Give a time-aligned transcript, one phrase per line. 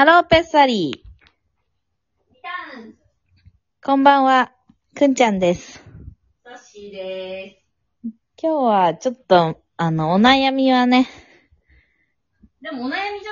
[0.00, 1.10] ハローペッサリー。
[3.84, 4.50] こんばんは、
[4.94, 5.84] くんちゃんです。
[6.42, 7.62] さっしーで
[8.42, 11.10] 今日はちょっと、あの、お悩みはね、ーす。
[12.62, 13.28] でもお悩みじ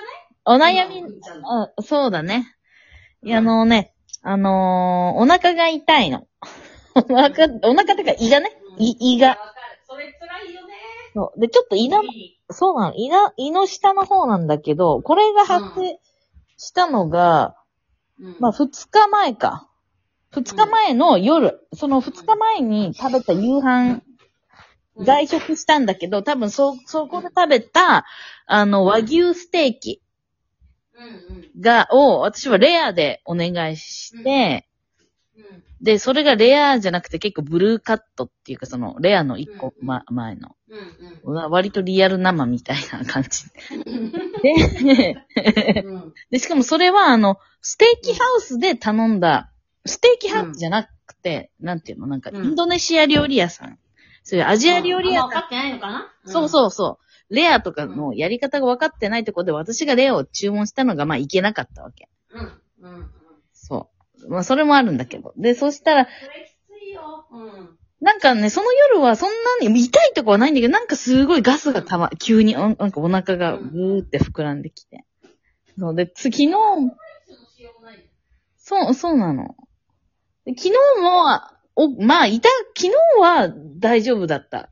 [0.52, 0.84] ゃない？
[0.84, 1.04] お悩み
[1.42, 2.54] あそうだね。
[3.22, 6.26] いやあのね、あのーお腹が痛いの。
[6.94, 9.28] お腹、お腹ってか胃がね、胃、胃が。
[9.28, 9.48] わかる。
[9.88, 10.74] それ辛いよね。
[11.14, 11.40] そう。
[11.40, 12.02] で、ちょっと胃の、
[12.50, 12.94] そうなの。
[12.94, 15.98] 胃が、胃の下の方なんだけど、これが発生
[16.58, 17.56] したのが、
[18.20, 18.36] うん。
[18.40, 19.70] まあ、二日前か。
[20.30, 24.02] 二日前の夜、その二日前に食べた夕飯、
[24.98, 28.04] 外食したんだけど、多分そ、そこで食べた、
[28.46, 30.02] あの、和牛ステーキ
[30.94, 31.60] うんうん。
[31.60, 34.67] が、を、私はレアでお願いして、うん
[35.80, 40.56] で、それがレアじゃなくて結構ブルーカットっていうか、その、レアの一個、うんま、前の。
[40.68, 40.88] うん
[41.34, 43.44] わ割とリアル生みたいな感じ。
[43.86, 44.12] うん
[44.92, 45.26] で、
[45.84, 49.50] うんで、しかもそれはあの、ステーキハウスで頼んだ、
[49.84, 52.06] ステーキハウスじゃなくて、なんていうの？
[52.06, 53.78] なんか、イうんンドネシア料理屋さん。
[54.22, 55.28] そういうアジア料理屋さん。
[55.30, 56.12] 分かってないのかな？
[56.24, 56.98] そうそうそ
[57.30, 57.34] う。
[57.34, 62.08] レアとかのやり方が分かってないところで私がレアを注文したのがまあいけなかったわけ。
[62.32, 62.40] うん。
[62.40, 63.00] うん。
[63.00, 63.10] うん。
[63.52, 63.97] そう。
[64.28, 65.32] まあそれもあるんだけど。
[65.36, 67.26] で、そしたら、それきついよ。
[67.30, 67.78] うん。
[68.00, 69.30] なんかね、その夜はそん
[69.62, 75.04] なに痛いとこはないんだけど、なんかすごいガスがたま、急に、うんなんかお腹がぐーって膨らんできて。
[75.78, 76.52] そうで、つ昨日、
[78.56, 79.56] そう、そうなの。
[80.44, 81.40] で昨日も、
[81.74, 84.70] お、まあ、いた、昨日は大丈夫だった。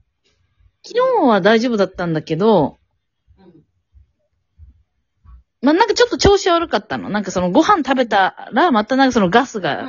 [0.84, 2.85] 昨日は大丈夫だったんだけど、うん
[5.66, 7.10] まあ、なんかちょっと調子悪かったの。
[7.10, 9.82] なんかそのご飯食べたら、またなんかそのガスうが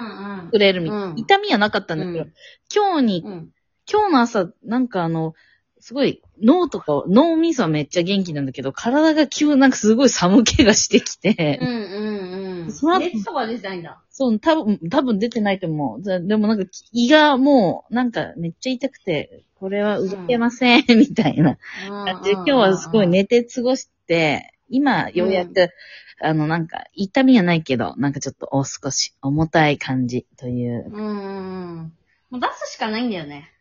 [0.46, 1.06] んくれるみたいな。
[1.06, 2.34] うん痛みはなかったんだけど、うん
[2.74, 3.32] 今日にうん。
[3.32, 3.50] うん。
[3.88, 5.36] 今日の朝、なんかあの、
[5.80, 12.72] すごい、脳とか、脳みそはめっちゃ元気なんだけど、体が急なんかすごい寒気がしてきて、うんうんうん。
[12.72, 14.02] その後熱とか出てないんだ。
[14.10, 16.02] そう、多分、多分出てないと思う。
[16.02, 21.58] ざでもなんか胃がもう、なんかめっちゃ痛くて、これは動けません、みたいな
[22.06, 25.70] 感じで、今日はすごい寝て過ごして、今、ようやく、
[26.22, 30.90] あの、なんか、痛みはないけど、なんかちょっと、お少し、重たい感じという。
[30.92, 31.94] うんうんうん。
[32.30, 33.52] もう出すしかないんだよね。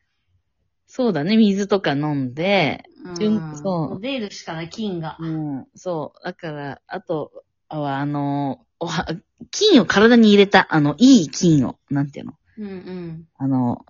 [0.86, 2.84] そうだね、水とか飲んで、
[3.18, 5.16] 順んそうも出るしかない、菌が。
[5.20, 6.24] うん、そう。
[6.24, 9.06] だから、あとは、あの、おは、
[9.50, 12.32] 菌を体に入れた、あの、いい菌を、なんていうの？
[12.58, 13.28] うんうん。
[13.36, 13.84] あの、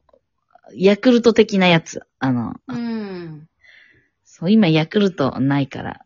[0.75, 2.03] ヤクルト的なやつ。
[2.19, 3.49] あの、うん。
[4.25, 6.06] そう、今ヤクルトないから、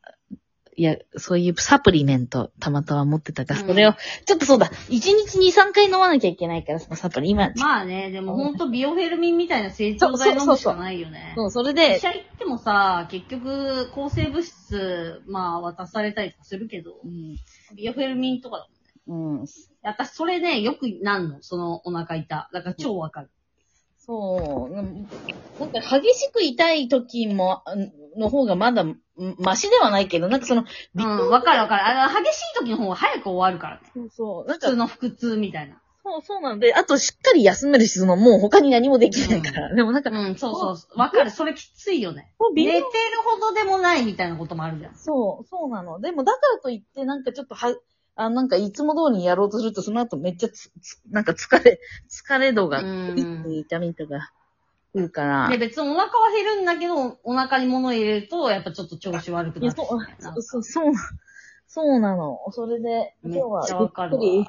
[0.81, 3.93] いや、そういうサプリメントたまたま持ってたから、うんそれを、
[4.25, 11.35] ちょっとそうだ、1日2、3回飲まなきゃいけないから、そのサプリ、今、まあね、でもほんとビオフェルミンみたいな成長剤飲むしかないよね。
[11.37, 17.37] そう、それ医で、者行ってもさ、結局、抗生物質、まあ渡されたりするけど、うん、
[17.77, 18.67] ビオフェルミンとかだ
[19.07, 19.41] もんね。
[19.43, 19.47] うん、
[19.83, 22.49] 私、それね、よくなんの、そのお腹痛。
[22.55, 23.31] だから超わかる。
[23.99, 25.07] そう、うん
[25.61, 28.99] なんか激しく痛い時も、うんの方がまだ、ん
[29.39, 31.87] マシではないけど、なんかその、うん、わかるわかる。
[31.87, 33.83] あの、激しい時の方が早く終わるからね。
[33.95, 35.81] そうそう、なん普か通の腹痛みたいな。
[36.03, 39.75] そう、そうなんで、あとしっかり休めるし、その、もう他に何もできないから。
[39.75, 40.99] でもなんか、うん、そうそう。
[40.99, 41.31] わかる。
[41.31, 42.33] それきついよね。
[42.55, 42.85] 寝てる
[43.25, 44.95] ほどでもないみたいなこともあるじゃん。
[44.95, 46.01] そう、そうなの。
[46.01, 47.77] でもだからといって、なんかちょっとは、
[48.17, 54.33] あ、なんかいつも通りにやろうとすると、その後めっちゃつ、つなんか疲れ、疲れ度が、痛みとか、
[54.93, 55.49] 来るから。
[55.49, 59.87] で、別にお腹は減るんだけど、お腹に物入れると、やっぱちょっと調子悪くなるそう。
[59.87, 59.99] そ
[60.37, 61.01] う、そう、そうな、
[61.67, 62.39] そうなの。
[62.51, 63.67] それで、今日は。
[63.69, 64.47] ゆっくり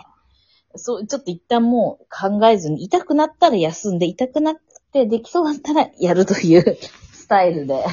[0.75, 4.55] そう、ちょっと一旦もう考えずに、痛くなったら休んで、痛くなっ
[4.91, 6.77] てできそうだったらやるという
[7.11, 7.85] スタイルで。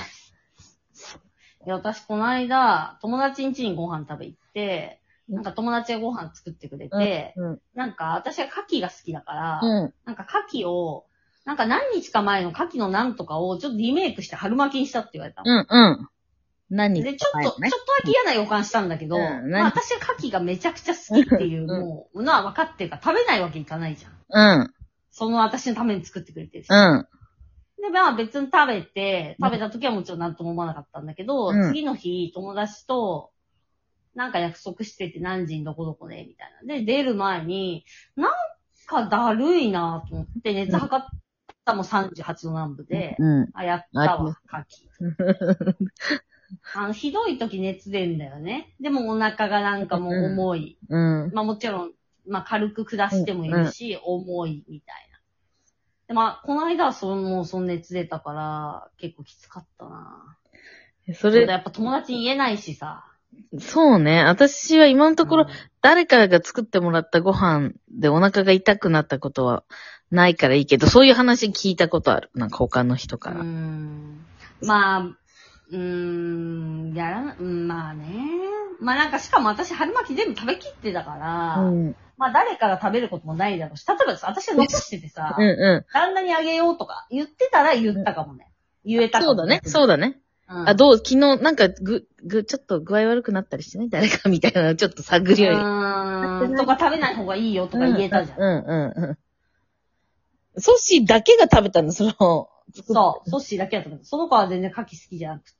[1.67, 7.61] いや、私、この間、友達ん家にご飯食べ行って、なんか友達がご飯作ってくれて、うん。
[7.75, 9.95] なんか私は牡蠣が好きだから、うん。
[10.05, 11.05] なんか牡蠣を、
[11.49, 15.51] なんか何日か前の牡蠣のなんとかをちょっとリメイクして春巻きにしたって言われたの。
[15.51, 16.09] うん、うん。
[16.69, 17.71] 何で、ちょっと、ちょっとだ
[18.05, 24.59] け嫌な予感したんだけど、うん何まあ私は牡蠣がめちゃくちゃ好きっていう、うんもう、のは分かってるから食べないわけいかないじゃん。
[24.61, 24.75] うん。
[25.11, 26.67] その私のために作ってくれてるし。
[26.69, 27.07] うん。
[27.81, 33.31] で、まあ別に食べて、食べた時はもちろん何とも思わなかったんだけど、うん次の日友達と、
[34.15, 36.75] なんか約束してて何時にどこどこで、みたいな。
[36.75, 37.87] で、出る前に、
[38.17, 38.33] なん
[38.87, 41.07] かだるいなと思って、熱測っ
[41.69, 43.51] たも38度南部で、うん。
[43.53, 44.65] あ、やったあわ、牡蠣。
[46.75, 48.75] あの、ひどい時熱出んだよね。
[48.81, 50.79] でもお腹がなんかもう重い。
[50.89, 51.31] うん。
[51.35, 51.93] まあもちろん、
[52.27, 55.19] まあ軽く下してもいるし、重いみたいな。
[56.09, 60.39] で、まあ、この間はその、もうその熱出たから、結構きつかったな。
[61.07, 63.05] それ、それやっぱ友達に言えないしさ。
[63.59, 64.25] そうね。
[64.25, 65.49] 私は今のところうん、
[65.81, 69.65] 誰かが作ってもらったご飯でお腹が痛くなったことは
[70.11, 72.31] ないからいいけど、そういう話聞いたことある。
[72.35, 73.43] なんか他の人かうら。
[73.43, 74.25] ん。
[74.63, 78.07] まあ、うーん、やらな、うんまあね。
[78.81, 81.97] まあなんかしかも私春巻き全部食べきってたから、うん。
[82.17, 88.51] まあ誰かが食べることもないだろうし、例えばさ私が残しててさ、うんう旦那にあげようとか言ってたら言ったかもね。
[88.85, 89.11] 言えん。
[89.11, 89.61] たかも、そうだね。
[89.65, 90.19] そうだね。
[90.49, 90.69] うん。
[90.69, 95.57] あ、どう昨日、なんか、ぐ、ぐ、ちょっと具合悪くなったりしてね誰かみたいなのをちょっと探るより。
[95.57, 96.57] うーん。
[96.59, 98.39] とか食べない方がいいよとか言えたじゃん。
[98.39, 99.19] うんうんうん。
[100.61, 103.31] ソッシーだけが食べたの、その、そう。
[103.31, 104.01] ソッシーだけだと思う。
[104.05, 105.58] その子は全然牡蠣好きじゃなくて、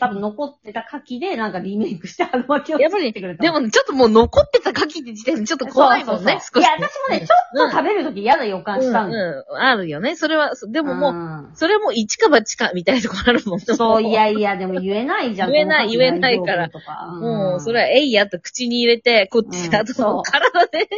[0.00, 3.42] 多分残ってた牡蠣でなんかリメイクして春巻きをやっぱり作ってくれた。
[3.44, 6.40] でもね、ちょっともう残ってた牡蠣って時点でちょっと怖いもんね。
[6.42, 9.08] そうそうそういや、私もね、ちょっと食べるとき嫌な予感したの。
[9.08, 10.16] うんうん、あるよね。
[10.16, 13.64] それは、でももう、うんそれも一か八かみたいなとこあるもんね。
[13.64, 15.52] そう、いやいや、でも言えないじゃん。
[15.52, 17.06] 言えないこの言えないからとか。
[17.20, 20.88] もう、それは、えいやと口に入れて、こっちうんだと、そう体で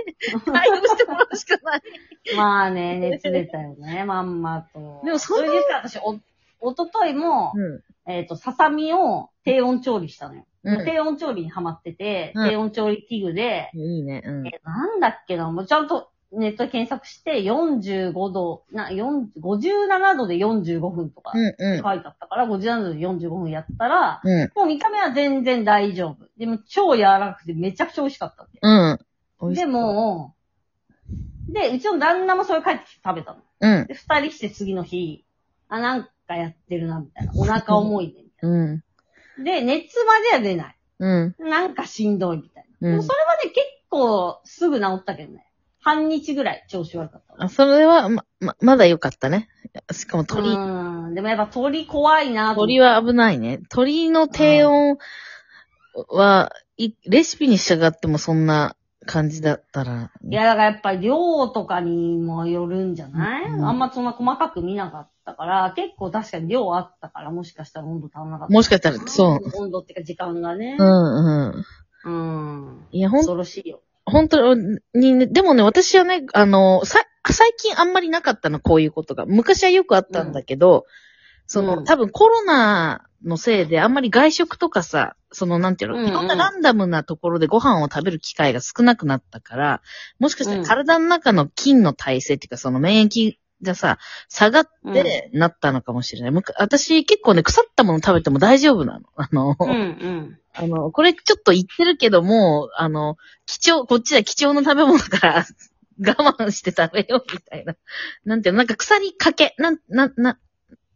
[0.44, 1.82] 対応してもらうしかない。
[2.36, 5.02] まあね、熱出たよね、まんまと。
[5.04, 6.18] でもそんなれで言ったら私、お、
[6.60, 10.44] おとといも、うえっ、と、ささみを低温調理したのよ。
[10.64, 10.68] ん。
[10.68, 10.84] うん。
[10.84, 14.22] 低温調理にハマってて、うん低温調理器具で、いいね。
[14.24, 14.46] うん。
[14.46, 24.28] えなんだっけな、もうちゃんとネットで検索して、45度、な、4 57度で45分とかうんう書いてあったから、57度で45分やったら、ん。
[24.28, 24.50] うん。
[24.54, 26.26] もう見た目は全然大丈夫。
[26.38, 28.58] でも超柔らかくてめちゃくちゃ美味しかったわけ。
[28.62, 28.98] うん。
[29.40, 30.34] 美味しでそう、も、
[31.48, 33.40] で、うちの旦那もそれ帰ってきて食べたの。
[33.60, 33.86] うん。
[33.86, 35.24] で、二人して次の日、
[35.68, 37.32] あ、なんかやってるな、みたいな。
[37.36, 38.74] お腹重いね、みたいうん。
[39.38, 39.44] な。
[39.44, 40.76] で、熱までは出ない。
[40.98, 41.34] うん。
[41.38, 42.88] なんかしんどい、みたいな。
[42.88, 45.46] うんでもそれはね、結構すぐ治ったけどね。
[45.80, 47.44] 半日ぐらい調子悪かったわ。
[47.44, 49.48] あ、それは、ま、ま、まだ良かったね。
[49.90, 51.14] しかも鳥、うん。
[51.14, 53.60] でもやっぱ鳥怖いな鳥は危ないね。
[53.68, 54.96] 鳥の低温
[56.08, 58.76] は、いレシピに従ってもそんな
[59.06, 60.10] 感じだったら。
[60.22, 68.54] いや、だからやっぱり量とかにもよるんじゃない、うんあんまそんな細かく見なかったから、結構確かに量あったから、もしかしたら温度足らなかった。
[68.54, 69.62] もしかしたら、そう。
[69.62, 70.76] 温度っていうか時間がね。
[70.78, 71.64] うんうん。
[72.04, 72.86] うん。
[72.90, 73.80] いや、ほん恐ろしいよ。
[74.04, 77.00] 本当にね、でもね、私はね、あの、さ、
[77.30, 79.26] 最近あんまりなかったの、こういうことが。
[79.26, 80.86] 昔はよくあったんだけど、
[81.46, 89.82] その、うん多分コロナのせいであんまり外食とかさ、その、なんていうの、うんうんいろんなランダムなところでご飯を食べる機会が少なくなったから、
[90.18, 93.98] もしかしたら体の中の菌の体制っていうか、その免疫がさ、
[94.28, 96.30] 下がってなったのかもしれない。
[96.30, 99.06] むか私結構ね、腐ったもの食べても大丈夫なの。
[99.16, 100.38] あの、うんうん。
[100.54, 105.46] あの、これちょっと言ってるけども、あの、貴重、こっちは貴重な食べ物だから、
[106.04, 107.76] 我慢して食べようみたいな。
[108.24, 110.38] なんていうの、なんか腐りかけ、なん、な、な、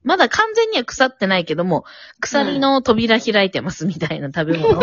[0.06, 1.84] まだ完全には腐ってないけども、
[2.20, 4.80] 鎖の扉開いてますみたいな食べ物。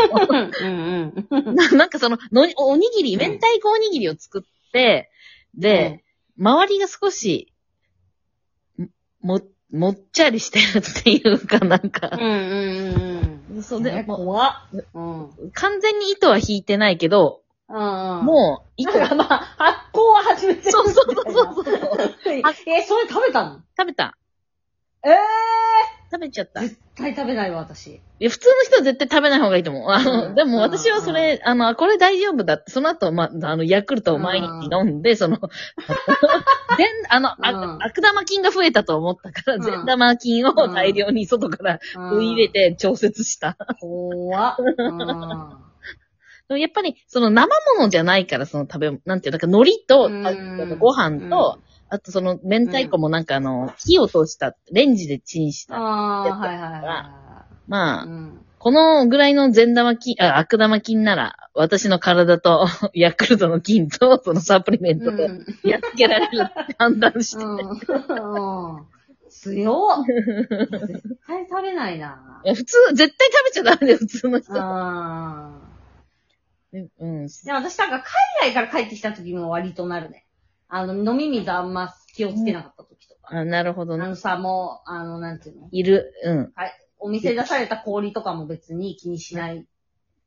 [0.60, 1.56] うんうん。
[1.56, 5.10] な なんかそのの、おにぎり、うん明太子おにぎりを作って、
[5.56, 6.04] で、
[6.38, 7.54] 周りが少し、
[9.22, 9.40] も、
[9.72, 13.64] もっちゃりしてるっていうかなんうんか、うんうんうん。
[13.64, 14.06] そうで、っ。
[14.94, 15.24] うん。
[15.24, 18.26] う完全に糸は引いてないけど、うんうん。
[18.26, 21.66] もう、糸だからまあ、発酵は始めてるそうそうそうそう。
[22.68, 23.62] え、それ食べたの？
[23.78, 24.18] 食べた。
[25.06, 25.16] ええ
[26.12, 26.64] 食べちゃった。
[26.64, 28.00] い絶対食べないわ、私。
[28.24, 29.90] や、普通の人は絶対食べない方がいいと思う。
[29.90, 30.36] あの、うん。
[30.36, 35.38] でも私はそれ、あの、これ大丈夫だって、その後、ま、あの、ヤクルトを毎日飲んで、その、
[36.78, 37.84] 全、あの、あうん。
[37.84, 39.62] 悪玉菌が増えたと思ったから、うん。
[39.62, 42.10] 善玉菌を大量に外からうん。
[42.12, 43.58] 食い入れて調節した。
[43.80, 44.56] 怖っ。
[44.60, 45.04] うん。
[46.48, 50.28] でもやっぱり、その生物じゃないから、その食べ、なんていう、なんか海苔と、うん。
[50.28, 50.32] あ
[50.68, 51.60] とご飯と、
[51.94, 55.76] あとその明太子もなんかあの、火を通した、レンジでチンした。
[55.76, 58.08] ああ、はいはいはまあい。
[58.08, 58.46] う、ん。
[58.58, 67.44] このぐらいの善玉菌、あ、悪玉菌なら、私の体と、 ヤクルトの菌と、そのサプリメントで、うんやっつけられるって判断して。
[67.44, 67.60] うん。
[67.60, 68.86] うん
[69.30, 70.06] 強っ。
[70.06, 72.42] 絶対食べないな。
[72.44, 74.52] いや普通、絶対食べちゃダメだよ、普通の人。
[74.56, 75.60] あ
[76.74, 77.26] うん。
[77.26, 78.04] ーでも私なんか
[78.42, 80.23] 海外から帰ってきた時も割となるね。
[80.76, 83.38] あの、飲み水あんま気をつけなかった時とか。
[83.38, 84.06] あ、なるほどね。
[84.06, 85.68] あのさ、もう、あの、なんていうの？
[85.72, 86.12] いる。
[86.24, 86.52] うん。
[86.56, 86.72] はい。
[86.98, 89.68] お店で出された氷とかも別に気にしない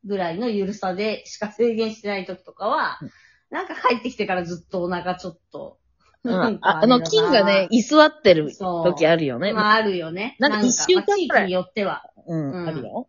[0.05, 3.11] ぐらいの緩さでしか制限してない時とかはうん、
[3.51, 5.79] なんか帰ってきてからずっとお腹ちょっと。
[6.23, 9.53] うんああの、菌がね、居座ってるそう時あるよね。
[9.53, 10.37] まああるよね。
[10.39, 12.03] なんか一週間まあ地くらい域によっては。
[12.27, 13.09] うん、うんあるよ。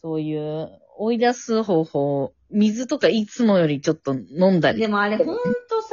[0.00, 4.80] そういう、追い出す方法、水とかいつもよりちょっと飲んだり。
[4.80, 5.42] でもあれほんと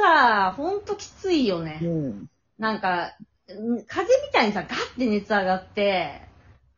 [0.00, 1.80] さ、ほんときついよね。
[1.82, 2.30] うん。
[2.58, 3.16] なんか、
[3.48, 6.20] ん風邪みたいにさ、ガッて熱上がって、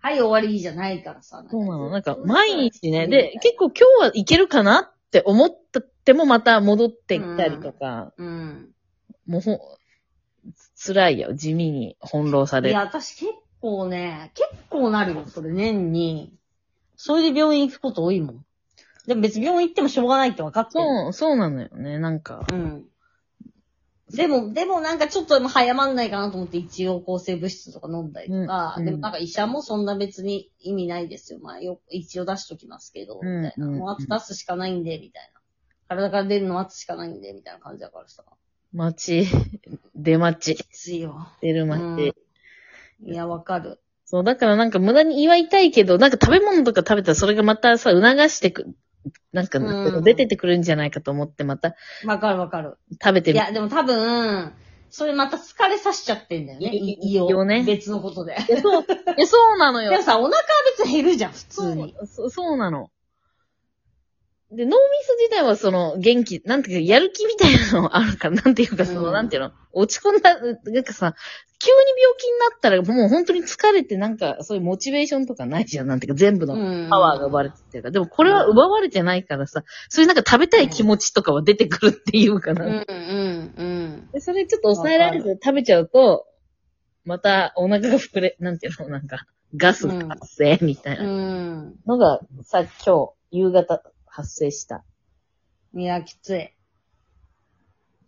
[0.00, 1.44] はい、終わりじゃないからさ。
[1.48, 1.90] そうなの。
[1.90, 3.06] なんか、毎日ね。
[3.06, 5.50] で、結構今日はいけるかなって思っ
[6.04, 8.74] てもまた戻ってきたりとか、うん。
[9.26, 9.58] もうほん、
[10.84, 11.34] 辛いよ。
[11.34, 12.68] 地味に翻弄される。
[12.70, 16.34] いや、私結構ね、結構なるよ、それ年に。
[16.96, 18.44] それで病院行くこと多いもん。
[19.06, 20.84] でも別に病院行ってもしょうがないって分かってる。
[20.84, 21.98] そう、そうなのよね。
[21.98, 22.46] なんか。
[22.50, 22.84] うん。
[24.12, 31.38] でも、でもなんかちょっと早まんないかなと思って一応抗生物質とか飲んだりとか、うんでもなんか医者もそんな別に意味ないですよ。
[31.40, 33.66] まあよ、一応出しときますけど、うんみたいな。
[33.66, 35.40] うんもうあと出すしかないんで、みたいな。
[35.88, 38.24] 体から出るの待つしかないんで、みたいな感じだからさ。
[38.72, 39.30] 待ち、
[39.94, 41.28] 出待ち、きついよ。
[41.40, 42.14] 出る待ち。
[43.04, 43.80] いや、わかる。
[44.04, 48.74] そう、だからなんか無駄に祝いたいけど、なんか食べ物とか食べたらそれがまたさ、促してく、
[49.32, 51.74] なんか、うん出てってくるんじゃないかと思ってまた
[52.04, 52.78] わかるわかる。
[53.02, 54.52] 食べてみいや、でも多分、
[54.90, 56.68] それまた疲れさしちゃってんだよね。
[56.70, 57.30] い胃を。
[57.30, 58.36] 胃をね別のことで。
[58.48, 58.86] えそう、
[59.16, 60.02] え、そうなのよ でも。
[60.02, 60.42] さ、お腹は
[60.76, 61.94] 別に減るじゃん、普通に。
[62.04, 62.90] そう、そうなの。
[64.54, 71.14] で、脳みそ自体はその元気、なんていうか、やる気みたいなのあるから、なんていうか、その、うんなんていうの、落ち込んだ、なんかさ、
[71.58, 77.92] 急に病気になったらもう本当に疲れてなんか、そういうモチベーションとかないじゃん、なんていうか、全部のうんパワーが奪われてるから。
[77.92, 82.66] でもこれは奪われてないからさ、そういうなんか食べたい気持ちとかは出てくるっていうかな。
[82.66, 84.08] うん、うん、うん。
[84.12, 86.26] でそれちょっと抑えられず食べちゃうと、
[87.04, 89.24] またお腹が膨れ、なんていうの、なんか、
[89.56, 91.74] ガスが発生みたいなうん。
[91.86, 93.82] のが、さ、今日、夕方
[94.12, 94.84] 発生した。
[95.74, 96.52] いや、きつい。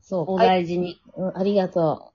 [0.02, 0.24] そう。
[0.32, 1.00] おはい、大事に。
[1.16, 2.12] うんありがと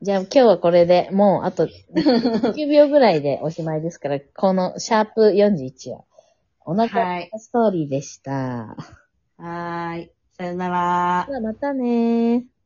[0.00, 0.04] う。
[0.04, 6.04] じゃあ今日はこれで、もうあと9秒ぐらいでおしまいですから、このシャープ41は、
[6.64, 8.32] お腹はいストーリーでした。
[8.32, 10.10] はーい。
[10.38, 11.26] さよなら。
[11.28, 12.57] ではまたねー。